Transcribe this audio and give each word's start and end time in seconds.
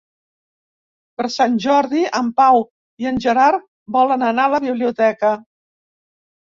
Per 1.19 1.27
Sant 1.33 1.59
Jordi 1.65 2.01
en 2.21 2.33
Pau 2.41 2.63
i 3.05 3.11
en 3.13 3.21
Gerard 3.27 3.69
volen 4.01 4.29
anar 4.33 4.49
a 4.51 4.55
la 4.59 4.65
biblioteca. 4.69 5.37